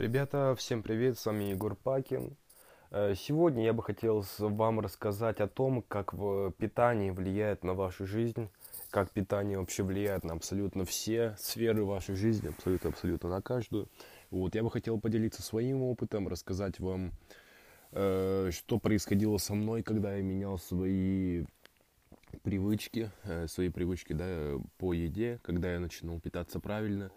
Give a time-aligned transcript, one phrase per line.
[0.00, 2.34] Ребята, всем привет, с вами Егор Пакин.
[2.90, 6.14] Э, Сегодня я бы хотел вам рассказать о том, как
[6.56, 8.48] питание влияет на вашу жизнь,
[8.88, 13.90] как питание вообще влияет на абсолютно все сферы вашей жизни, абсолютно-абсолютно на каждую.
[14.30, 17.12] Вот, я бы хотел поделиться своим опытом, рассказать вам,
[17.92, 21.44] э, что происходило со мной, когда я менял свои
[22.42, 27.10] привычки, э, свои привычки, да, по еде, когда я начинал питаться правильно,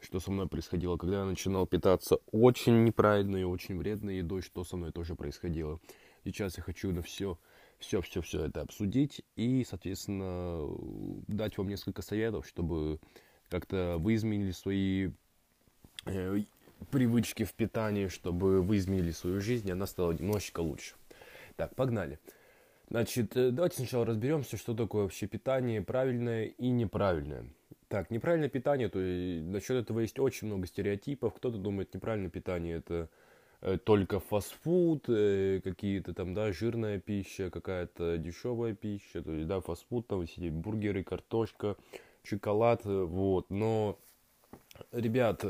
[0.00, 4.64] что со мной происходило, когда я начинал питаться очень неправильной и очень вредной едой, что
[4.64, 5.80] со мной тоже происходило.
[6.24, 7.38] Сейчас я хочу на все,
[7.78, 10.68] все, все, все это обсудить и, соответственно,
[11.26, 13.00] дать вам несколько советов, чтобы
[13.48, 15.10] как-то вы изменили свои
[16.06, 16.42] э,
[16.90, 20.94] привычки в питании, чтобы вы изменили свою жизнь, и она стала немножечко лучше.
[21.56, 22.18] Так, погнали.
[22.90, 27.46] Значит, э, давайте сначала разберемся, что такое вообще питание правильное и неправильное.
[27.88, 31.32] Так, неправильное питание, то есть насчет этого есть очень много стереотипов.
[31.34, 33.08] Кто-то думает, неправильное питание это
[33.62, 39.62] э, только фастфуд, э, какие-то там, да, жирная пища, какая-то дешевая пища, то есть, да,
[39.62, 41.76] фастфуд, там сидеть бургеры, картошка,
[42.24, 43.46] шоколад, э, вот.
[43.48, 43.98] Но,
[44.92, 45.42] ребят,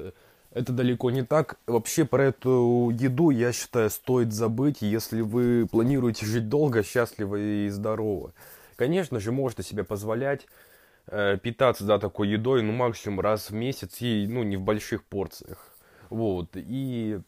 [0.52, 1.58] это далеко не так.
[1.67, 7.69] Вообще про эту еду, я считаю, стоит забыть, если вы планируете жить долго, счастливо и
[7.69, 8.33] здорово.
[8.77, 10.47] Конечно же, можете себе позволять
[11.42, 15.75] питаться, да, такой едой, ну, максимум раз в месяц, и, ну, не в больших порциях.
[16.11, 17.20] Вот, и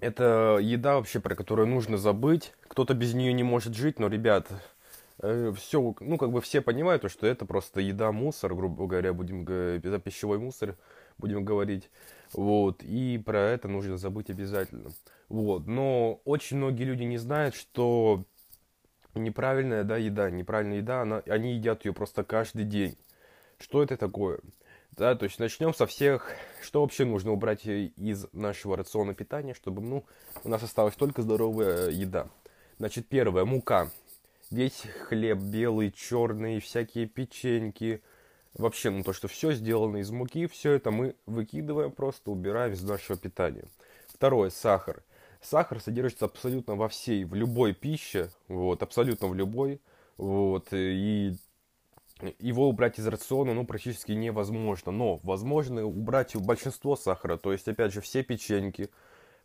[0.00, 2.52] это еда вообще, про которую нужно забыть.
[2.68, 4.48] Кто-то без нее не может жить, но, ребят,
[5.18, 9.48] все, ну, как бы все понимают, то, что это просто еда, мусор, грубо говоря, будем
[9.48, 10.76] это пищевой мусор,
[11.16, 11.90] будем говорить.
[12.32, 14.90] Вот, и про это нужно забыть обязательно.
[15.28, 18.24] Вот, но очень многие люди не знают, что
[19.18, 22.96] неправильная, да, еда, неправильная еда, она, они едят ее просто каждый день.
[23.58, 24.40] Что это такое?
[24.92, 26.30] Да, то есть начнем со всех,
[26.62, 30.04] что вообще нужно убрать из нашего рациона питания, чтобы, ну,
[30.42, 32.28] у нас осталась только здоровая еда.
[32.78, 33.90] Значит, первое, мука.
[34.50, 38.00] Весь хлеб белый, черный, всякие печеньки,
[38.54, 42.82] вообще, ну, то, что все сделано из муки, все это мы выкидываем, просто убираем из
[42.82, 43.64] нашего питания.
[44.08, 45.02] Второе, сахар.
[45.40, 49.80] Сахар содержится абсолютно во всей, в любой пище, вот, абсолютно в любой,
[50.16, 51.34] вот, и
[52.38, 54.92] его убрать из рациона, ну, практически невозможно.
[54.92, 58.90] Но возможно убрать большинство сахара, то есть, опять же, все печеньки,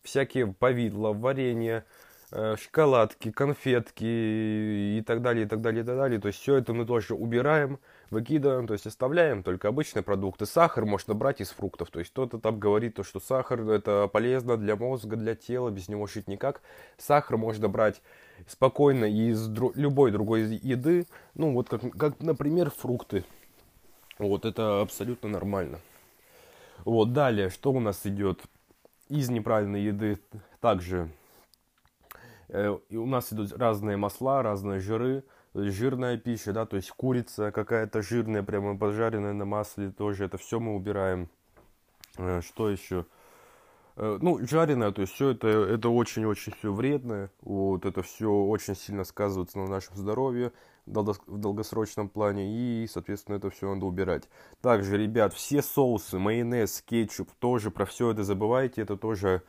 [0.01, 1.84] всякие повидла, варенье,
[2.31, 6.19] э, шоколадки, конфетки и так далее, и так далее, и так далее.
[6.19, 7.80] То есть, все это мы тоже убираем,
[8.11, 10.45] выкидываем, то есть, оставляем только обычные продукты.
[10.45, 14.57] Сахар можно брать из фруктов, то есть, кто-то там говорит, то, что сахар это полезно
[14.57, 16.61] для мозга, для тела, без него жить никак.
[16.97, 18.01] Сахар можно брать
[18.47, 23.23] спокойно из дру- любой другой еды, ну вот как, как, например, фрукты.
[24.19, 25.79] Вот это абсолютно нормально.
[26.85, 28.41] Вот далее, что у нас идет
[29.09, 30.19] из неправильной еды,
[30.59, 31.09] также
[32.51, 35.23] и у нас идут разные масла, разные жиры,
[35.53, 40.59] жирная пища, да, то есть курица какая-то жирная, прямо пожаренная на масле, тоже это все
[40.59, 41.29] мы убираем.
[42.17, 43.06] Э, что еще?
[43.95, 48.75] Э, ну, жареное, то есть все это, это очень-очень все вредно, вот это все очень
[48.75, 50.51] сильно сказывается на нашем здоровье
[50.85, 54.28] в долгосрочном плане, и, соответственно, это все надо убирать.
[54.62, 59.44] Также, ребят, все соусы, майонез, кетчуп, тоже про все это забывайте, это тоже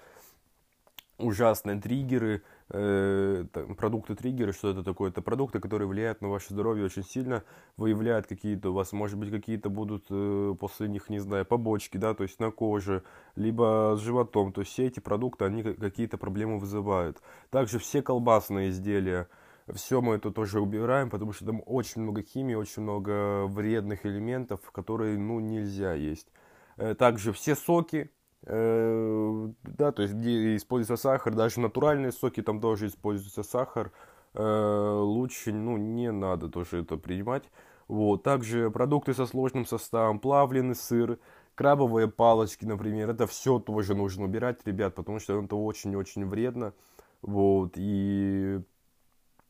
[1.18, 3.44] ужасные триггеры, э,
[3.76, 5.10] продукты триггеры, что это такое?
[5.10, 7.44] Это продукты, которые влияют на ваше здоровье очень сильно,
[7.76, 12.14] выявляют какие-то у вас, может быть, какие-то будут э, после них, не знаю, побочки, да,
[12.14, 13.02] то есть на коже,
[13.36, 17.20] либо с животом, то есть все эти продукты, они ка- какие-то проблемы вызывают.
[17.50, 19.28] Также все колбасные изделия,
[19.72, 24.70] все мы это тоже убираем, потому что там очень много химии, очень много вредных элементов,
[24.72, 26.28] которые, ну, нельзя есть.
[26.76, 28.10] Э, Также все соки,
[28.44, 33.92] да, то есть где используется сахар, даже натуральные соки, там тоже используется сахар,
[34.34, 37.44] э, лучше, ну, не надо тоже это принимать.
[37.88, 41.18] Вот, также продукты со сложным составом, плавленый сыр,
[41.54, 46.72] крабовые палочки, например, это все тоже нужно убирать, ребят, потому что это очень-очень вредно.
[47.20, 48.60] Вот, и,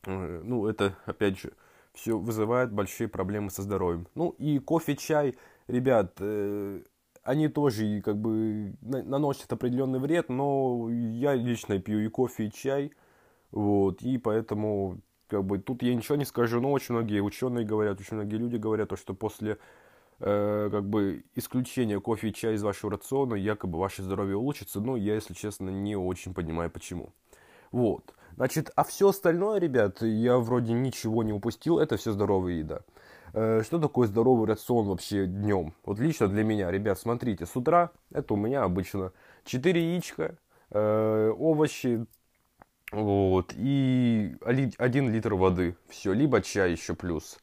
[0.05, 1.53] э, ну, это, опять же,
[1.93, 4.07] все вызывает большие проблемы со здоровьем.
[4.15, 6.81] Ну, и кофе, чай, ребят, э,
[7.23, 12.51] они тоже как бы на- наносят определенный вред, но я лично пью и кофе, и
[12.51, 12.91] чай,
[13.51, 17.99] вот, и поэтому как бы тут я ничего не скажу, но очень многие ученые говорят,
[17.99, 19.57] очень многие люди говорят, то, что после
[20.19, 24.97] э, как бы исключения кофе и чая из вашего рациона якобы ваше здоровье улучшится, но
[24.97, 27.13] я, если честно, не очень понимаю почему.
[27.71, 28.13] Вот.
[28.35, 32.81] Значит, а все остальное, ребят, я вроде ничего не упустил, это все здоровая еда.
[33.33, 35.73] Э, Что такое здоровый рацион вообще днем?
[35.85, 39.11] Вот лично для меня, ребят, смотрите, с утра это у меня обычно
[39.45, 40.37] 4 яичка,
[40.71, 42.05] э, овощи,
[42.91, 45.75] вот, и 1 литр воды.
[45.89, 47.39] Все, либо чай еще плюс.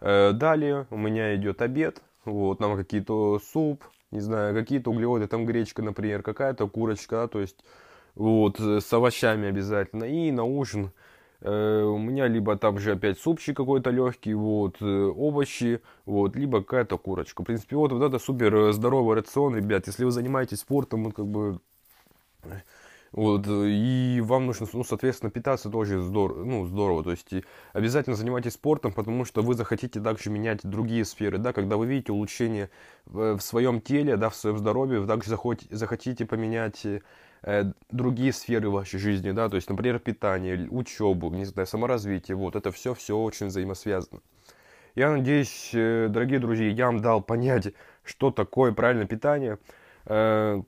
[0.00, 5.46] Э, далее у меня идет обед, вот, нам какие-то суп, не знаю, какие-то углеводы, там
[5.46, 7.64] гречка, например, какая-то курочка, да, то есть
[8.14, 10.04] вот, с овощами обязательно.
[10.04, 10.92] И на ужин
[11.48, 16.98] у меня либо там же опять супчик какой-то легкий, вот, э, овощи, вот, либо какая-то
[16.98, 17.42] курочка.
[17.42, 19.86] В принципе, вот, вот это супер здоровый рацион, ребят.
[19.86, 21.60] Если вы занимаетесь спортом, вот, как бы,
[23.12, 27.04] вот, и вам нужно, ну, соответственно, питаться тоже здорово, ну, здорово.
[27.04, 27.30] То есть
[27.74, 32.12] обязательно занимайтесь спортом, потому что вы захотите также менять другие сферы, да, когда вы видите
[32.12, 32.70] улучшение
[33.04, 35.30] в, своем теле, да, в своем здоровье, вы также
[35.70, 37.02] захотите, поменять э,
[37.90, 42.70] другие сферы вашей жизни, да, то есть, например, питание, учебу, не знаю, саморазвитие, вот, это
[42.70, 44.20] все, все очень взаимосвязано.
[44.94, 47.72] Я надеюсь, э, дорогие друзья, я вам дал понять,
[48.04, 49.58] что такое правильное питание,
[50.04, 50.62] э,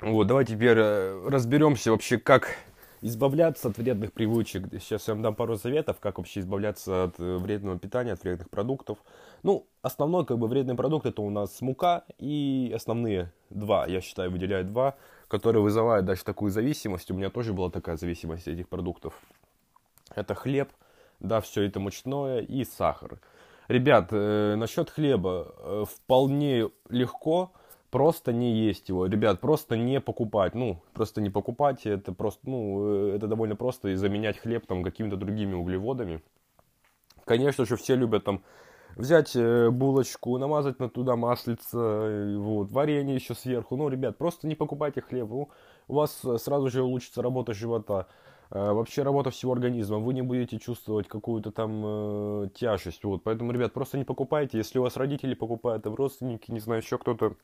[0.00, 2.56] вот, давайте теперь э, разберемся вообще, как
[3.00, 4.64] избавляться от вредных привычек.
[4.80, 8.50] Сейчас я вам дам пару советов, как вообще избавляться от э, вредного питания, от вредных
[8.50, 8.98] продуктов.
[9.42, 14.30] Ну, основной, как бы, вредный продукт это у нас мука и основные два, я считаю,
[14.30, 14.96] выделяю два,
[15.28, 17.10] которые вызывают даже такую зависимость.
[17.10, 19.14] У меня тоже была такая зависимость этих продуктов.
[20.14, 20.70] Это хлеб,
[21.20, 23.20] да, все это мучное и сахар.
[23.68, 27.52] Ребят, э, насчет хлеба э, вполне легко
[27.90, 29.06] просто не есть его.
[29.06, 30.54] Ребят, просто не покупать.
[30.54, 31.86] Ну, просто не покупать.
[31.86, 33.88] Это просто, ну, э, это довольно просто.
[33.88, 36.22] И заменять хлеб там какими-то другими углеводами.
[37.24, 38.42] Конечно же, все любят там
[38.96, 43.76] взять э, булочку, намазать на туда маслица, вот, варенье еще сверху.
[43.76, 45.28] Ну, ребят, просто не покупайте хлеб.
[45.28, 45.48] Ну,
[45.88, 48.06] у вас сразу же улучшится работа живота.
[48.50, 53.52] Э, вообще работа всего организма, вы не будете чувствовать какую-то там э, тяжесть, вот, поэтому,
[53.52, 57.34] ребят, просто не покупайте, если у вас родители покупают, там родственники, не знаю, еще кто-то,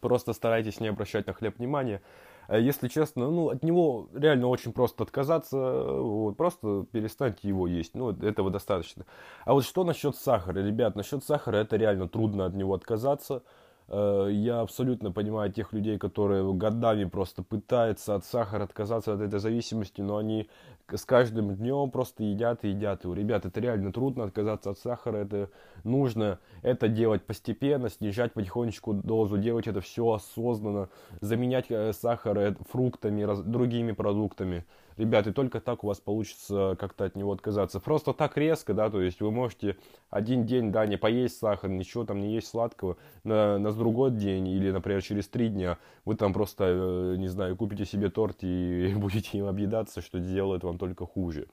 [0.00, 2.02] Просто старайтесь не обращать на хлеб внимания.
[2.48, 7.94] Э, если честно, ну, от него реально очень просто отказаться, вот, просто перестаньте его есть,
[7.94, 9.06] ну, этого достаточно.
[9.44, 13.42] А вот что насчет сахара, ребят, насчет сахара это реально трудно от него отказаться,
[13.90, 20.00] я абсолютно понимаю тех людей, которые годами просто пытаются от сахара отказаться от этой зависимости,
[20.00, 20.48] но они
[20.96, 23.04] с каждым днем просто едят и едят.
[23.06, 25.50] У ребят это реально трудно отказаться от сахара, это
[25.84, 30.88] нужно это делать постепенно, снижать потихонечку дозу, делать это все осознанно,
[31.20, 34.64] заменять э, сахар э, фруктами, другими продуктами
[35.00, 37.80] ребят, и только так у вас получится как-то от него отказаться.
[37.80, 39.76] Просто так резко, да, то есть вы можете
[40.10, 44.46] один день, да, не поесть сахар, ничего там не есть сладкого, на, на другой день
[44.46, 48.94] или, например, через три дня вы там просто, э, не знаю, купите себе торт и
[48.96, 51.48] будете им объедаться, что делает вам только хуже.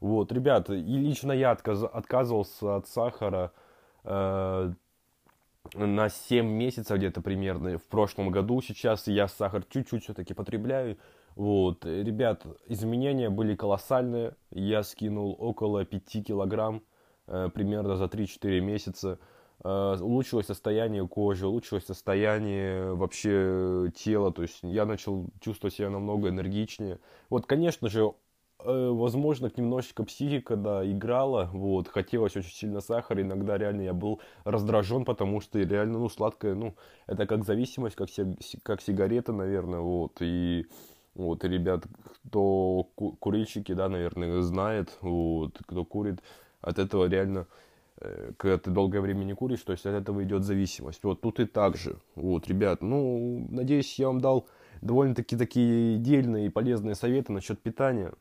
[0.00, 3.52] Вот, ребят, и лично я отказ, отказывался от сахара
[4.04, 4.72] э,
[5.74, 8.62] на 7 месяцев где-то примерно в прошлом году.
[8.62, 10.96] Сейчас я сахар чуть-чуть все-таки потребляю.
[11.40, 14.36] Вот, ребят, изменения были колоссальные.
[14.50, 16.82] Я скинул около 5 килограмм
[17.28, 19.18] э, примерно за 3-4 месяца.
[19.64, 24.34] Э, улучшилось состояние кожи, улучшилось состояние вообще тела.
[24.34, 26.98] То есть я начал чувствовать себя намного энергичнее.
[27.30, 28.12] Вот, конечно же,
[28.62, 34.20] э, возможно, немножечко психика, да, играла, вот, хотелось очень сильно сахара, иногда реально я был
[34.44, 36.74] раздражен, потому что реально, ну, сладкое, ну,
[37.06, 38.10] это как зависимость, как,
[38.62, 40.66] как сигарета, наверное, вот, и
[41.20, 41.84] вот, ребят,
[42.26, 46.20] кто курильщики, да, наверное, знает, вот, кто курит,
[46.62, 47.46] от этого реально,
[48.00, 51.04] э, когда ты долгое время не куришь, то есть от этого идет зависимость.
[51.04, 51.96] Вот тут и так же.
[52.14, 54.46] Вот, ребят, ну, надеюсь, я вам дал
[54.80, 58.12] довольно-таки такие дельные и полезные советы насчет питания.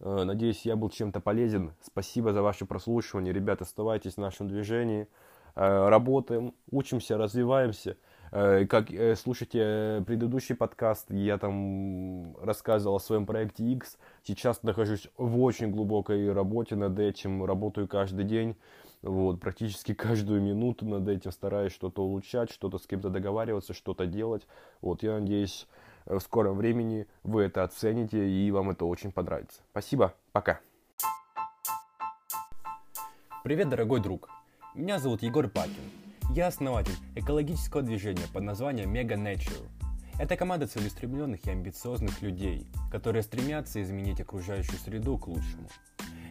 [0.00, 1.72] Э, надеюсь, я был чем-то полезен.
[1.82, 3.32] Спасибо за ваше прослушивание.
[3.34, 5.06] Ребят, оставайтесь в нашем движении.
[5.54, 7.98] Э, работаем, учимся, развиваемся.
[8.30, 13.98] Э, как э, слушайте предыдущий подкаст, я там рассказывал о своем проекте X.
[14.22, 18.56] Сейчас нахожусь в очень глубокой работе над этим, работаю каждый день,
[19.02, 24.46] вот, практически каждую минуту над этим, стараюсь что-то улучшать, что-то с кем-то договариваться, что-то делать.
[24.80, 25.66] Вот, я надеюсь,
[26.04, 29.62] в скором времени вы это оцените и вам это очень понравится.
[29.70, 30.60] Спасибо, пока.
[33.44, 34.28] Привет, дорогой друг.
[34.74, 35.97] Меня зовут Егор Пакин.
[36.30, 39.66] Я основатель экологического движения под названием Mega Nature.
[40.18, 45.68] Это команда целеустремленных и амбициозных людей, которые стремятся изменить окружающую среду к лучшему.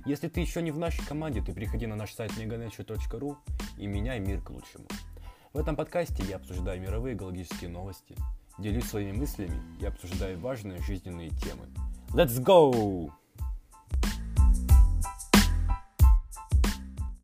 [0.05, 3.37] Если ты еще не в нашей команде, то приходи на наш сайт meganature.ru
[3.77, 4.85] и меняй мир к лучшему.
[5.51, 8.15] В этом подкасте я обсуждаю мировые экологические новости,
[8.59, 11.65] делюсь своими мыслями и обсуждаю важные жизненные темы.
[12.13, 13.11] Let's go!